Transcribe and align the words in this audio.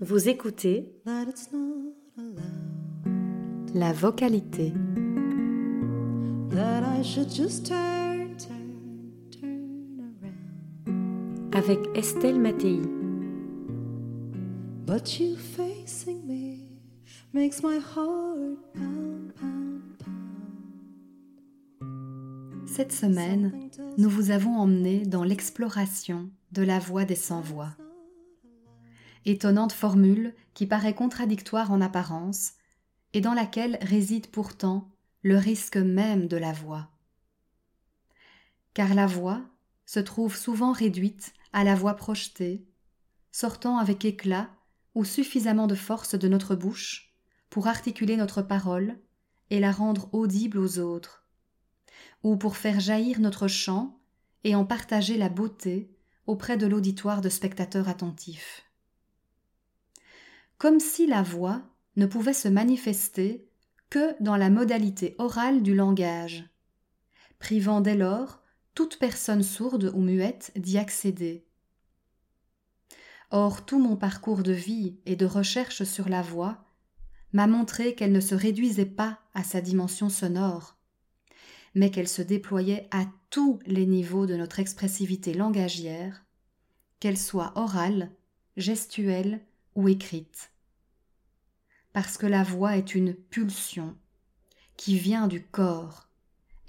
Vous 0.00 0.28
écoutez 0.28 0.92
that 1.04 1.26
it's 1.28 1.48
not 1.52 1.94
allowed. 2.18 3.72
la 3.72 3.92
vocalité. 3.92 4.72
That 6.50 6.82
I 6.82 7.04
should 7.04 7.30
just 7.32 7.66
turn, 7.66 8.36
turn, 8.36 9.20
turn 9.30 10.16
around. 10.20 11.54
avec 11.54 11.78
Estelle 11.94 12.40
Mattei. 12.40 12.82
But 14.84 15.20
you 15.20 15.36
facing 15.36 16.26
me 16.26 16.66
makes 17.32 17.62
my 17.62 17.78
heart 17.78 18.58
pound, 18.74 19.32
pound, 19.36 19.82
pound. 20.00 20.16
Cette 22.66 22.92
semaine, 22.92 23.52
nous 23.98 24.10
vous 24.10 24.32
avons 24.32 24.56
emmené 24.58 25.06
dans 25.06 25.22
l'exploration 25.22 26.28
de 26.56 26.62
la 26.62 26.78
voix 26.78 27.04
des 27.04 27.16
sans-voix. 27.16 27.76
Étonnante 29.26 29.72
formule 29.72 30.34
qui 30.54 30.66
paraît 30.66 30.94
contradictoire 30.94 31.70
en 31.70 31.82
apparence 31.82 32.52
et 33.12 33.20
dans 33.20 33.34
laquelle 33.34 33.78
réside 33.82 34.28
pourtant 34.28 34.90
le 35.22 35.36
risque 35.36 35.76
même 35.76 36.28
de 36.28 36.38
la 36.38 36.52
voix. 36.52 36.88
Car 38.72 38.94
la 38.94 39.06
voix 39.06 39.42
se 39.84 40.00
trouve 40.00 40.34
souvent 40.34 40.72
réduite 40.72 41.34
à 41.52 41.62
la 41.62 41.74
voix 41.74 41.94
projetée, 41.94 42.66
sortant 43.32 43.76
avec 43.76 44.06
éclat 44.06 44.48
ou 44.94 45.04
suffisamment 45.04 45.66
de 45.66 45.74
force 45.74 46.14
de 46.14 46.26
notre 46.26 46.54
bouche 46.54 47.14
pour 47.50 47.66
articuler 47.66 48.16
notre 48.16 48.40
parole 48.40 48.98
et 49.50 49.60
la 49.60 49.72
rendre 49.72 50.08
audible 50.14 50.58
aux 50.58 50.78
autres, 50.78 51.26
ou 52.22 52.36
pour 52.36 52.56
faire 52.56 52.80
jaillir 52.80 53.20
notre 53.20 53.46
chant 53.46 54.00
et 54.42 54.54
en 54.54 54.64
partager 54.64 55.18
la 55.18 55.28
beauté 55.28 55.95
auprès 56.26 56.56
de 56.56 56.66
l'auditoire 56.66 57.20
de 57.20 57.28
spectateurs 57.28 57.88
attentifs. 57.88 58.64
Comme 60.58 60.80
si 60.80 61.06
la 61.06 61.22
voix 61.22 61.62
ne 61.96 62.06
pouvait 62.06 62.32
se 62.32 62.48
manifester 62.48 63.48
que 63.90 64.20
dans 64.22 64.36
la 64.36 64.50
modalité 64.50 65.14
orale 65.18 65.62
du 65.62 65.74
langage, 65.74 66.44
privant 67.38 67.80
dès 67.80 67.96
lors 67.96 68.42
toute 68.74 68.98
personne 68.98 69.42
sourde 69.42 69.90
ou 69.94 70.02
muette 70.02 70.52
d'y 70.54 70.76
accéder. 70.76 71.46
Or 73.30 73.64
tout 73.64 73.78
mon 73.78 73.96
parcours 73.96 74.42
de 74.42 74.52
vie 74.52 74.98
et 75.06 75.16
de 75.16 75.26
recherche 75.26 75.84
sur 75.84 76.08
la 76.08 76.20
voix 76.20 76.66
m'a 77.32 77.46
montré 77.46 77.94
qu'elle 77.94 78.12
ne 78.12 78.20
se 78.20 78.34
réduisait 78.34 78.84
pas 78.84 79.18
à 79.32 79.42
sa 79.42 79.60
dimension 79.60 80.08
sonore, 80.10 80.76
mais 81.74 81.90
qu'elle 81.90 82.08
se 82.08 82.22
déployait 82.22 82.86
à 82.90 83.06
tous 83.30 83.58
les 83.66 83.86
niveaux 83.86 84.26
de 84.26 84.36
notre 84.36 84.60
expressivité 84.60 85.32
langagière, 85.32 86.25
qu'elle 87.00 87.18
soit 87.18 87.52
orale, 87.56 88.10
gestuelle 88.56 89.44
ou 89.74 89.88
écrite. 89.88 90.52
Parce 91.92 92.18
que 92.18 92.26
la 92.26 92.42
voix 92.42 92.76
est 92.76 92.94
une 92.94 93.14
pulsion 93.14 93.96
qui 94.76 94.98
vient 94.98 95.28
du 95.28 95.42
corps 95.42 96.08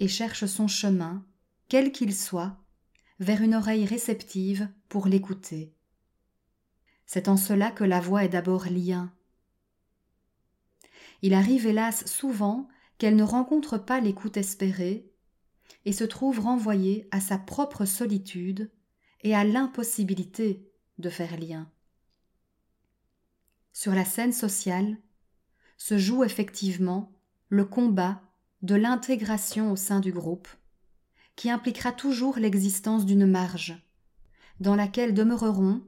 et 0.00 0.08
cherche 0.08 0.46
son 0.46 0.68
chemin, 0.68 1.24
quel 1.68 1.92
qu'il 1.92 2.14
soit, 2.14 2.56
vers 3.20 3.42
une 3.42 3.54
oreille 3.54 3.84
réceptive 3.84 4.68
pour 4.88 5.06
l'écouter. 5.06 5.74
C'est 7.06 7.28
en 7.28 7.36
cela 7.36 7.70
que 7.70 7.84
la 7.84 8.00
voix 8.00 8.24
est 8.24 8.28
d'abord 8.28 8.66
lien. 8.66 9.12
Il 11.22 11.34
arrive 11.34 11.66
hélas 11.66 12.06
souvent 12.06 12.68
qu'elle 12.98 13.16
ne 13.16 13.24
rencontre 13.24 13.78
pas 13.78 14.00
l'écoute 14.00 14.36
espérée 14.36 15.10
et 15.84 15.92
se 15.92 16.04
trouve 16.04 16.40
renvoyée 16.40 17.08
à 17.10 17.20
sa 17.20 17.38
propre 17.38 17.84
solitude 17.84 18.70
et 19.22 19.34
à 19.34 19.44
l'impossibilité 19.44 20.70
de 20.98 21.10
faire 21.10 21.38
lien. 21.38 21.70
Sur 23.72 23.94
la 23.94 24.04
scène 24.04 24.32
sociale 24.32 24.96
se 25.76 25.98
joue 25.98 26.24
effectivement 26.24 27.12
le 27.48 27.64
combat 27.64 28.22
de 28.62 28.74
l'intégration 28.74 29.70
au 29.70 29.76
sein 29.76 30.00
du 30.00 30.12
groupe, 30.12 30.48
qui 31.36 31.50
impliquera 31.50 31.92
toujours 31.92 32.38
l'existence 32.38 33.06
d'une 33.06 33.26
marge, 33.26 33.80
dans 34.58 34.74
laquelle 34.74 35.14
demeureront, 35.14 35.82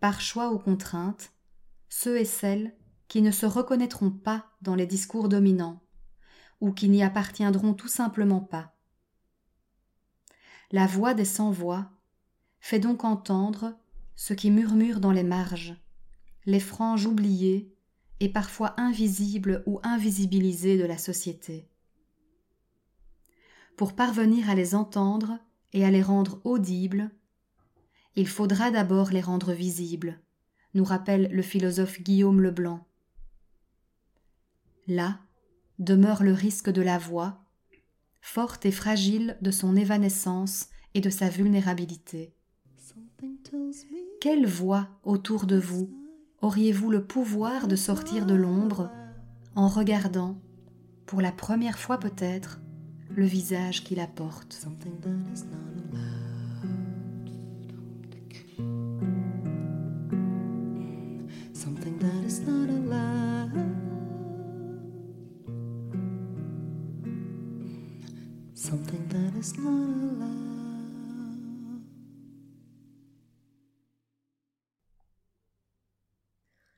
par 0.00 0.20
choix 0.20 0.52
ou 0.52 0.58
contrainte, 0.58 1.32
ceux 1.88 2.18
et 2.18 2.24
celles 2.24 2.74
qui 3.08 3.22
ne 3.22 3.30
se 3.30 3.46
reconnaîtront 3.46 4.10
pas 4.10 4.46
dans 4.62 4.74
les 4.74 4.86
discours 4.86 5.28
dominants, 5.28 5.82
ou 6.60 6.72
qui 6.72 6.88
n'y 6.88 7.02
appartiendront 7.02 7.74
tout 7.74 7.88
simplement 7.88 8.40
pas. 8.40 8.74
La 10.72 10.86
voix 10.86 11.14
des 11.14 11.26
sans-voix 11.26 11.90
fait 12.66 12.80
donc 12.80 13.04
entendre 13.04 13.78
ce 14.16 14.34
qui 14.34 14.50
murmure 14.50 14.98
dans 14.98 15.12
les 15.12 15.22
marges, 15.22 15.76
les 16.46 16.58
franges 16.58 17.06
oubliées 17.06 17.72
et 18.18 18.28
parfois 18.28 18.74
invisibles 18.76 19.62
ou 19.66 19.78
invisibilisées 19.84 20.76
de 20.76 20.84
la 20.84 20.98
société. 20.98 21.68
Pour 23.76 23.94
parvenir 23.94 24.50
à 24.50 24.56
les 24.56 24.74
entendre 24.74 25.38
et 25.74 25.84
à 25.84 25.92
les 25.92 26.02
rendre 26.02 26.40
audibles, 26.42 27.12
il 28.16 28.26
faudra 28.26 28.72
d'abord 28.72 29.10
les 29.10 29.20
rendre 29.20 29.52
visibles, 29.52 30.18
nous 30.74 30.82
rappelle 30.82 31.30
le 31.30 31.42
philosophe 31.42 32.02
Guillaume 32.02 32.40
Leblanc. 32.40 32.84
Là 34.88 35.20
demeure 35.78 36.24
le 36.24 36.32
risque 36.32 36.70
de 36.70 36.82
la 36.82 36.98
voix, 36.98 37.44
forte 38.20 38.66
et 38.66 38.72
fragile 38.72 39.38
de 39.40 39.52
son 39.52 39.76
évanescence 39.76 40.66
et 40.94 41.00
de 41.00 41.10
sa 41.10 41.28
vulnérabilité. 41.28 42.35
Quelle 44.20 44.46
voix 44.46 44.88
autour 45.04 45.46
de 45.46 45.58
vous 45.58 45.90
auriez-vous 46.42 46.90
le 46.90 47.04
pouvoir 47.04 47.68
de 47.68 47.76
sortir 47.76 48.26
de 48.26 48.34
l'ombre 48.34 48.90
en 49.54 49.68
regardant, 49.68 50.38
pour 51.06 51.20
la 51.20 51.32
première 51.32 51.78
fois 51.78 51.98
peut-être, 51.98 52.60
le 53.10 53.24
visage 53.24 53.84
qui 53.84 53.94
la 53.94 54.06
porte? 54.06 54.52
Something 54.52 54.98
that 55.00 55.08
is 69.38 69.58
not 69.58 69.90
allowed. 69.90 70.65